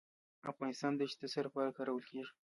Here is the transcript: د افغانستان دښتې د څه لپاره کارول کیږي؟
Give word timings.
د 0.41 0.43
افغانستان 0.51 0.91
دښتې 0.99 1.17
د 1.27 1.31
څه 1.33 1.39
لپاره 1.47 1.75
کارول 1.77 2.03
کیږي؟ 2.09 2.31